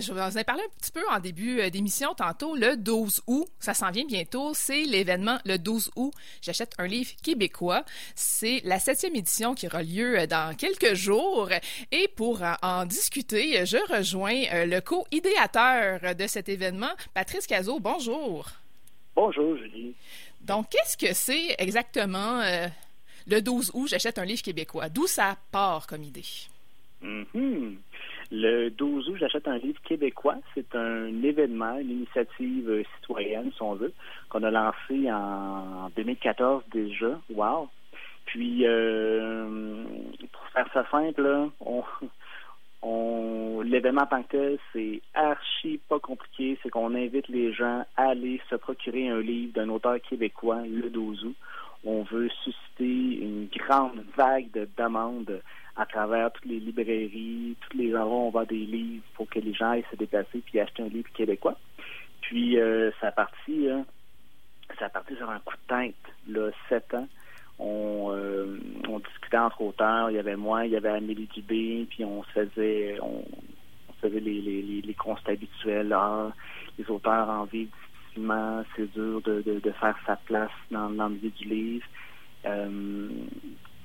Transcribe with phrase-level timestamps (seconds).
[0.00, 2.56] Je vous en ai parlé un petit peu en début euh, d'émission tantôt.
[2.56, 6.12] Le 12 août, ça s'en vient bientôt, c'est l'événement le 12 août.
[6.40, 7.84] J'achète un livre québécois.
[8.14, 11.50] C'est la septième édition qui aura lieu euh, dans quelques jours.
[11.92, 17.78] Et pour en discuter, je rejoins euh, le co-idéateur de cet événement, Patrice Cazot.
[17.78, 18.48] Bonjour.
[19.14, 19.94] Bonjour, Julie.
[20.40, 22.42] Donc, qu'est-ce que c'est exactement
[23.26, 24.88] le 12 août, j'achète un livre québécois?
[24.88, 26.24] D'où ça part comme idée?
[27.02, 27.76] Mm-hmm.
[28.32, 30.36] Le 12 août, j'achète un livre québécois.
[30.54, 33.92] C'est un événement, une initiative citoyenne, si on veut,
[34.28, 37.18] qu'on a lancé en 2014 déjà.
[37.34, 37.68] Wow!
[38.26, 39.82] Puis, euh,
[40.32, 41.82] pour faire ça simple, on,
[43.62, 46.56] l'événement en tant que c'est archi pas compliqué.
[46.62, 50.88] C'est qu'on invite les gens à aller se procurer un livre d'un auteur québécois le
[50.90, 51.36] 12 août.
[51.84, 55.40] On veut susciter une grande vague de demandes
[55.76, 59.38] à travers toutes les librairies, tous les endroits où on vend des livres pour que
[59.38, 61.56] les gens aillent se déplacer puis acheter un livre québécois.
[62.20, 63.86] Puis euh, ça a parti, hein,
[64.78, 67.08] ça a parti sur un coup de tête, là, sept ans.
[67.58, 71.86] On, euh, on discutait entre auteurs, il y avait moi, il y avait Amélie Dubé,
[71.90, 73.24] puis on se faisait on,
[74.00, 76.30] faisait les, les, les, constats habituels, ah,
[76.78, 77.68] les auteurs en vie
[78.76, 81.86] c'est dur de, de, de, faire sa place dans, dans le milieu du livre.
[82.46, 83.08] Euh,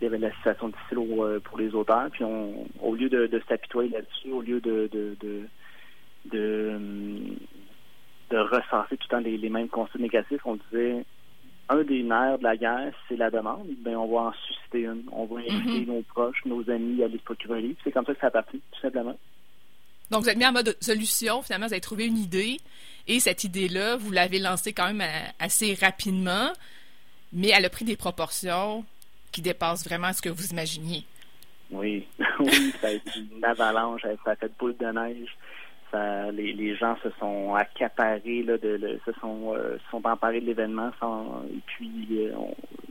[0.00, 2.10] il y avait la situation difficile euh, pour les auteurs.
[2.10, 5.42] Puis on, au lieu de, de s'apitoyer là-dessus, au lieu de de, de,
[6.30, 6.78] de,
[8.30, 11.04] de ressasser tout le temps les, les mêmes constats négatifs, on disait
[11.68, 13.66] un des nerfs de la guerre, c'est la demande.
[13.78, 15.04] Ben, on va en susciter une.
[15.12, 15.86] On va inviter mm-hmm.
[15.86, 17.78] nos proches, nos amis à aller se procurer un livre.
[17.84, 19.16] C'est comme ça que ça a parti, tout simplement.
[20.12, 21.40] Donc, vous êtes mis en mode solution.
[21.40, 22.58] Finalement, vous avez trouvé une idée.
[23.08, 26.52] Et cette idée-là, vous l'avez lancée quand même euh, assez rapidement.
[27.32, 28.84] Mais elle a pris des proportions
[29.32, 31.04] qui dépasse vraiment ce que vous imaginiez.
[31.70, 32.06] Oui,
[32.40, 35.34] oui, ça a été une avalanche, ça a fait boule de neige.
[36.34, 40.90] Les, gens se sont accaparés, là, de, se sont, euh, sont emparés de l'événement.
[41.50, 42.81] Et puis, euh, à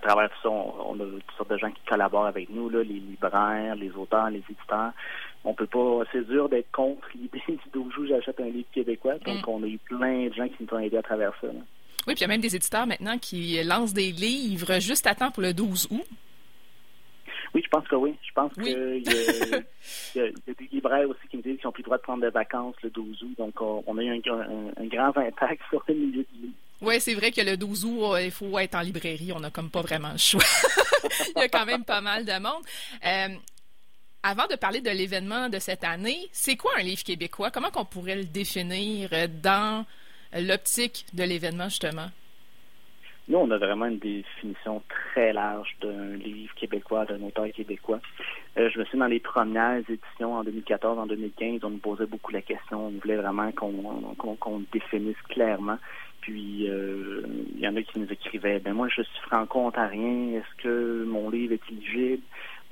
[0.00, 3.00] travers tout ça, on, a toutes sortes de gens qui collaborent avec nous, là, les
[3.00, 4.92] libraires, les auteurs, les éditeurs.
[5.44, 9.18] On peut pas, c'est dur d'être contre l'idée du 12 jours, j'achète un livre québécois.
[9.24, 9.50] Donc, mm.
[9.50, 11.46] on a eu plein de gens qui nous ont aidés à travers ça.
[11.46, 11.60] Là.
[12.06, 15.14] Oui, puis il y a même des éditeurs maintenant qui lancent des livres juste à
[15.14, 16.06] temps pour le 12 août.
[17.54, 18.14] Oui, je pense que oui.
[18.22, 21.86] Je pense qu'il y, a des libraires aussi qui me disent qu'ils n'ont plus le
[21.86, 23.34] droit de prendre des vacances le 12 août.
[23.38, 26.54] Donc, on a eu un, grand impact sur le milieu du livre.
[26.82, 29.32] Oui, c'est vrai que le 12 août, euh, il faut être en librairie.
[29.32, 30.40] On n'a comme pas vraiment le choix.
[31.36, 32.64] il y a quand même pas mal de monde.
[33.06, 33.36] Euh,
[34.22, 37.50] avant de parler de l'événement de cette année, c'est quoi un livre québécois?
[37.50, 39.10] Comment qu'on pourrait le définir
[39.42, 39.84] dans
[40.32, 42.08] l'optique de l'événement, justement?
[43.30, 48.00] Nous, on a vraiment une définition très large d'un livre québécois, d'un auteur québécois.
[48.58, 52.06] Euh, je me souviens dans les premières éditions en 2014, en 2015, on nous posait
[52.06, 52.88] beaucoup la question.
[52.88, 55.78] On voulait vraiment qu'on qu'on définisse clairement.
[56.20, 57.22] Puis euh,
[57.54, 61.30] il y en a qui nous écrivaient ben moi je suis franco-ontarien, est-ce que mon
[61.30, 62.22] livre est éligible?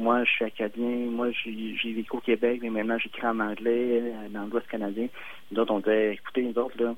[0.01, 4.29] Moi, je suis acadien, moi j'ai vécu au Québec, mais maintenant j'écris en anglais, euh,
[4.31, 5.09] dans l'Ouest canadien.
[5.51, 6.95] D'autres on disait écoutez, nous autres, là,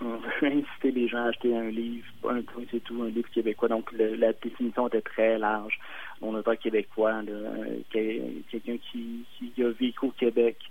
[0.00, 3.68] on veut inciter les gens à acheter un livre, un c'est tout, un livre québécois.
[3.68, 5.78] Donc, la définition était très large.
[6.20, 7.22] On n'a pas québécois,
[7.90, 10.68] quelqu'un qui, qui a vécu au Québec, euh,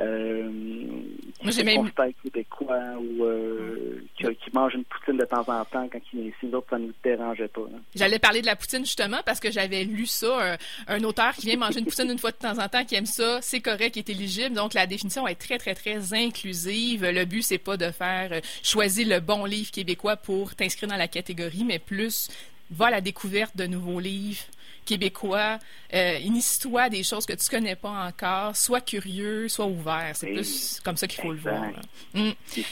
[0.00, 1.90] j'ai même...
[2.22, 6.24] québécois ou euh, qui, qui, mange une poutine de temps en temps quand il est
[6.28, 7.62] ici, ça ne nous dérangeait pas.
[7.62, 7.80] Hein?
[7.94, 10.56] J'allais parler de la poutine justement parce que j'avais lu ça,
[10.88, 13.06] un, auteur qui vient manger une poutine une fois de temps en temps, qui aime
[13.06, 14.54] ça, c'est correct, qui est éligible.
[14.54, 17.06] Donc la définition est très très très inclusive.
[17.06, 20.96] Le but c'est pas de faire euh, choisir le bon livre québécois pour t'inscrire dans
[20.96, 22.28] la catégorie, mais plus
[22.70, 24.44] va à la découverte de nouveaux livres
[24.84, 25.58] québécois.
[25.94, 28.56] Euh, initie-toi des choses que tu connais pas encore.
[28.56, 30.10] Sois curieux, sois ouvert.
[30.14, 31.70] C'est plus comme ça qu'il faut le voir.
[32.14, 32.30] Mm.
[32.46, 32.64] C'est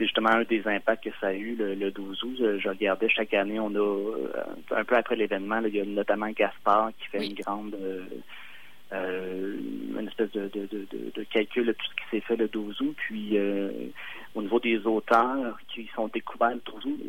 [0.00, 2.36] justement un des impacts que ça a eu le, 12 août.
[2.38, 4.32] Je, regardais chaque année, on a euh,
[4.72, 7.76] un peu après l'événement, il y a notamment Gaspard qui fait une grande
[8.92, 9.56] euh,
[9.98, 12.94] une espèce de, de, calcul de tout ce qui s'est fait le 12 août.
[12.96, 13.38] Puis
[14.34, 17.00] au niveau des auteurs qui sont découverts le 12 août,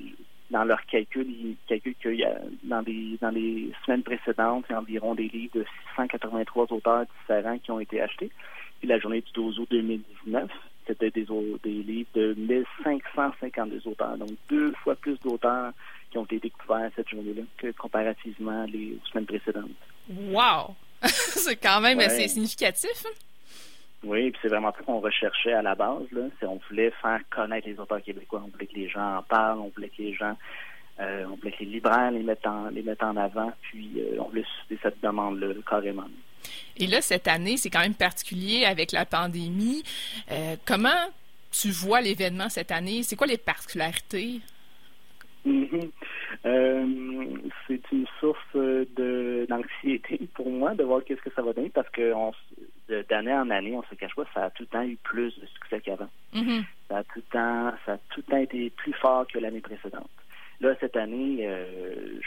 [0.52, 4.74] dans leurs calculs, ils calculent qu'il y a dans des dans les semaines précédentes, il
[4.74, 5.66] y a environ des livres de
[5.96, 8.30] 683 auteurs différents qui ont été achetés.
[8.80, 10.50] Puis la journée du 12 août 2019,
[10.88, 11.26] c'était des,
[11.64, 15.72] des livres de 1552 auteurs, donc deux fois plus d'auteurs
[16.12, 19.72] qui ont été découverts cette journée-là que comparativement les semaines précédentes.
[20.10, 20.76] Wow!
[21.06, 23.06] C'est quand même assez significatif.
[23.06, 23.10] Hein?
[24.06, 26.06] Oui, puis c'est vraiment ça qu'on recherchait à la base.
[26.12, 26.22] Là.
[26.40, 28.44] C'est on voulait faire connaître les auteurs québécois.
[28.46, 29.60] On voulait que les gens en parlent.
[29.60, 30.38] On voulait que les gens,
[31.00, 33.52] euh, on voulait que les libraires les mettent en, les mettent en avant.
[33.63, 36.06] Puis euh, on voulait susciter cette demande-là carrément.
[36.78, 39.81] Et là, cette année, c'est quand même particulier avec la pandémie.
[40.31, 41.10] Euh, comment
[41.51, 43.01] tu vois l'événement cette année?
[43.01, 44.42] C'est quoi les particularités?
[45.48, 45.90] Mm-hmm.
[46.46, 46.86] Euh,
[47.68, 51.90] c'est une source de d'anxiété pour moi de voir qu'est-ce que ça va donner parce
[51.90, 52.13] que
[53.10, 55.46] d'année en année, on se cache pas, ça a tout le temps eu plus de
[55.48, 56.10] succès qu'avant.
[56.34, 56.64] Mm-hmm.
[56.90, 59.62] Ça a tout le temps, ça a tout le temps été plus fort que l'année
[59.62, 60.10] précédente.
[60.62, 62.20] Là, cette année, euh,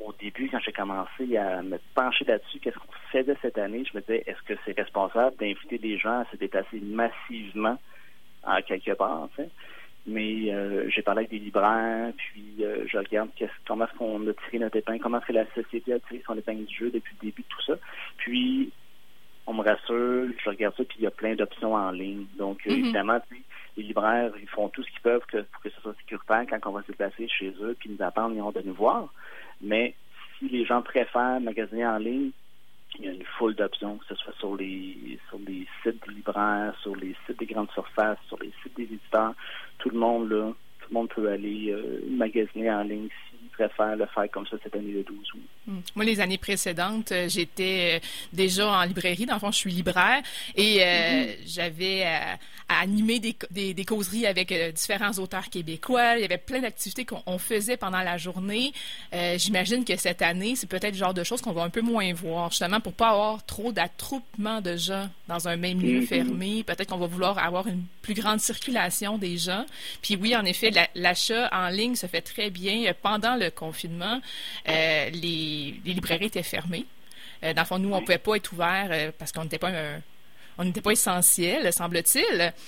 [0.00, 3.96] au début, quand j'ai commencé à me pencher là-dessus, qu'est-ce qu'on faisait cette année, je
[3.96, 7.78] me disais, est-ce que c'est responsable d'inviter des gens à se déplacer massivement
[8.44, 9.50] en quelque part, en fait?
[10.06, 13.30] Mais euh, j'ai parlé avec des libraires, puis euh, je regarde
[13.66, 16.38] comment est-ce qu'on a tiré notre épingle, comment est-ce que la société a tiré son
[16.38, 17.74] épingle du jeu depuis le début de tout ça.
[18.18, 18.65] Puis
[19.68, 22.26] rassure, je regarde ça, puis il y a plein d'options en ligne.
[22.38, 22.78] Donc, mm-hmm.
[22.78, 23.20] évidemment,
[23.76, 26.70] les libraires, ils font tout ce qu'ils peuvent que, pour que ce soit sécuritaire quand
[26.70, 29.12] on va se déplacer chez eux, puis nous attendent, ils ont de nous voir.
[29.60, 29.94] Mais
[30.38, 32.30] si les gens préfèrent magasiner en ligne,
[32.98, 36.14] il y a une foule d'options, que ce soit sur les sur les sites des
[36.14, 39.34] libraires, sur les sites des grandes surfaces, sur les sites des éditeurs.
[39.78, 43.96] Tout le monde là, tout le monde peut aller euh, magasiner en ligne s'il préfère
[43.96, 45.40] le faire comme ça cette année de 12 août.
[45.66, 45.80] Hmm.
[45.94, 49.26] Moi, les années précédentes, euh, j'étais euh, déjà en librairie.
[49.26, 50.22] Dans le fond, je suis libraire
[50.54, 51.36] et mm-hmm.
[51.46, 52.04] j'avais
[52.68, 56.16] à animer des, des, causeries avec euh, différents auteurs québécois.
[56.16, 58.72] Il y avait plein d'activités qu'on faisait pendant la journée.
[59.14, 61.80] Euh, j'imagine que cette année, c'est peut-être le genre de choses qu'on va un peu
[61.80, 66.06] moins voir, justement pour pas avoir trop d'attroupement de gens dans un même lieu mm-hmm.
[66.06, 66.64] fermé.
[66.64, 69.64] Peut-être qu'on va vouloir avoir une plus grande circulation des gens.
[70.02, 72.92] Puis oui, en effet, l'achat en ligne se fait très bien.
[73.00, 74.20] Pendant le confinement,
[74.68, 76.86] euh, les, les, librairies étaient fermées.
[77.42, 80.00] dans le fond, nous, on ne pouvait pas être ouvert parce qu'on n'était pas un
[80.58, 82.52] on n'était pas essentiel, semble-t-il.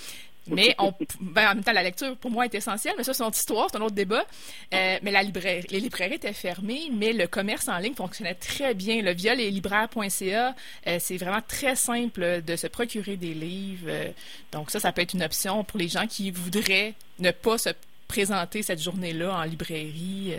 [0.47, 3.21] Mais on, ben, en même temps, la lecture, pour moi, est essentielle, mais ça, c'est
[3.21, 4.25] une autre histoire, c'est un autre débat.
[4.73, 8.73] Euh, mais la librairie, les librairies étaient fermées, mais le commerce en ligne fonctionnait très
[8.73, 9.03] bien.
[9.03, 10.55] Le via les libraires.ca,
[10.87, 13.89] euh, c'est vraiment très simple de se procurer des livres.
[13.89, 14.09] Euh,
[14.51, 17.69] donc ça, ça peut être une option pour les gens qui voudraient ne pas se
[18.09, 20.33] présenter cette journée-là en librairie,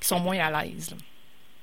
[0.00, 0.96] qui sont moins à l'aise.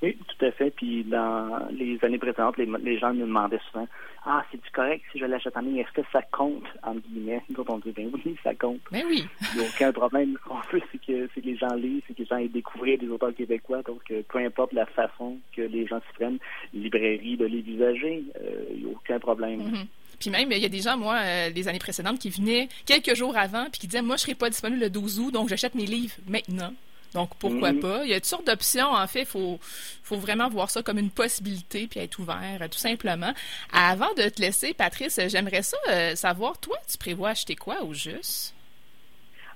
[0.02, 0.70] Oui, tout à fait.
[0.70, 3.88] Puis dans les années précédentes, les, gens nous demandaient souvent
[4.24, 7.42] Ah, c'est du correct si je l'achète en ligne, est-ce que ça compte entre guillemets?
[7.48, 8.80] Nous on dit Ben oui, ça compte.
[8.92, 9.24] Ben oui.
[9.54, 10.36] Il n'y a aucun problème.
[10.42, 12.48] Ce qu'on veut, c'est que, c'est que les gens lisent, c'est que les gens aient
[12.48, 13.82] découvert des auteurs québécois.
[13.82, 16.38] Donc, euh, peu importe la façon que les gens s'y prennent,
[16.72, 19.60] librairie de les visager, euh, il n'y a aucun problème.
[19.60, 19.86] Mm-hmm.
[20.18, 23.14] Puis même, il y a des gens, moi, euh, les années précédentes, qui venaient quelques
[23.14, 25.74] jours avant, puis qui disaient, moi, je serai pas disponible le 12 août, donc j'achète
[25.74, 26.72] mes livres maintenant.
[27.14, 27.80] Donc, pourquoi mhm.
[27.80, 28.04] pas?
[28.04, 28.92] Il y a toutes sortes d'options.
[28.92, 29.58] En fait, il faut,
[30.02, 33.32] faut vraiment voir ça comme une possibilité puis être ouvert, tout simplement.
[33.72, 37.94] Avant de te laisser, Patrice, j'aimerais ça euh, savoir, toi, tu prévois acheter quoi au
[37.94, 38.54] juste?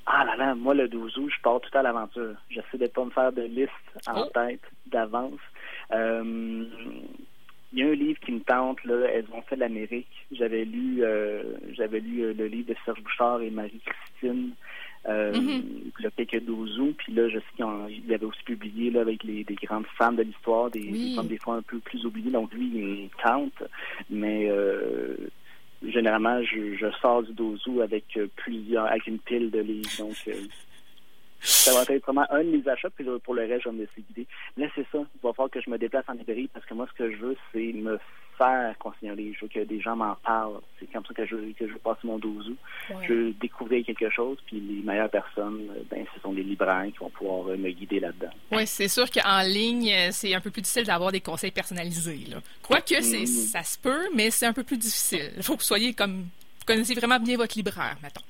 [0.06, 2.34] Ah là là, moi, le 12 août, je pars tout à l'aventure.
[2.50, 3.70] J'essaie de ne pas me faire de liste
[4.06, 4.30] en oh.
[4.34, 5.38] tête d'avance.
[5.92, 6.64] Euh,
[7.72, 10.26] il y a un livre qui me tente, là, Elles ont fait l'Amérique.
[10.30, 11.42] J'avais lu euh,
[11.72, 14.52] j'avais lu le livre de Serge Bouchard et Marie-Christine
[15.08, 15.32] euh,
[15.98, 16.94] le quelques 12 août.
[16.98, 20.22] Puis là, je sais qu'il avait aussi publié là, avec les, des grandes femmes de
[20.22, 22.30] l'histoire, des, femmes des fois un peu plus oubliées.
[22.30, 23.62] Donc lui, il tente,
[24.10, 25.16] mais euh,
[25.82, 29.90] généralement, je, je, sors du 12 août avec euh, plusieurs, avec une pile de livres.
[29.98, 30.32] Donc euh,
[31.42, 33.80] ça va être vraiment un de mes achats, puis pour le reste, je vais me
[33.80, 34.26] laisser guider.
[34.56, 34.98] Là, c'est ça.
[34.98, 37.16] Il va falloir que je me déplace en librairie parce que moi, ce que je
[37.16, 37.98] veux, c'est me
[38.38, 39.34] faire consigner.
[39.34, 40.60] Je veux que des gens m'en parlent.
[40.78, 42.58] C'est comme ça que je, que je passe mon 12 août.
[43.02, 46.98] Je veux découvrir quelque chose, puis les meilleures personnes, ben, ce sont les libraires qui
[46.98, 48.30] vont pouvoir euh, me guider là-dedans.
[48.50, 52.26] Oui, c'est sûr qu'en ligne, euh, c'est un peu plus difficile d'avoir des conseils personnalisés.
[52.62, 53.26] Quoique, mm.
[53.26, 55.32] ça se peut, mais c'est un peu plus difficile.
[55.36, 56.26] Il faut que vous soyez comme
[56.64, 58.22] connaissez vraiment bien votre libraire, mettons,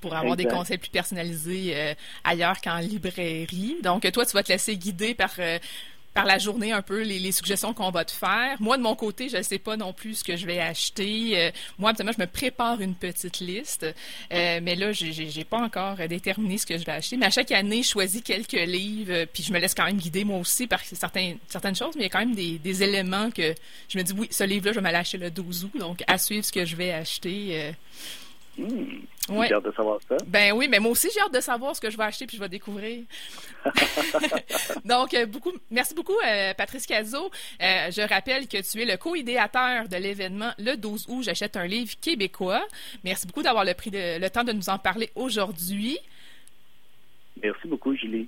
[0.00, 3.76] pour avoir des conseils plus personnalisés euh, ailleurs qu'en librairie.
[3.82, 5.58] Donc, toi, tu vas te laisser guider par euh,
[6.14, 8.56] par la journée un peu les, suggestions qu'on va te faire.
[8.60, 11.32] Moi, de mon côté, je ne sais pas non plus ce que je vais acheter.
[11.36, 13.84] Euh, moi, absolument, je me prépare une petite liste,
[14.32, 17.16] euh, mais là, j'ai, j'ai pas encore déterminé ce que je vais acheter.
[17.16, 20.24] Mais à chaque année, je choisis quelques livres, puis je me laisse quand même guider
[20.24, 23.54] moi aussi par certains, certaines choses, mais il y a quand même des, éléments que
[23.88, 26.44] je me dis, oui, ce livre-là, je vais me le 12 août, donc à suivre
[26.44, 27.60] ce que je vais acheter.
[27.60, 27.72] Euh,
[28.56, 30.16] Hmm, j'ai hâte de savoir ça.
[30.26, 32.36] Ben oui, mais moi aussi, j'ai hâte de savoir ce que je vais acheter puis
[32.36, 33.04] je vais découvrir.
[34.84, 37.30] Donc, euh, beaucoup, merci beaucoup, euh, Patrice Cazot.
[37.60, 41.66] Euh, je rappelle que tu es le co-idéateur de l'événement Le 12 août, j'achète un
[41.66, 42.64] livre québécois.
[43.02, 45.98] Merci beaucoup d'avoir le, pris le temps de nous en parler aujourd'hui.
[47.42, 48.22] Merci beaucoup, Julie.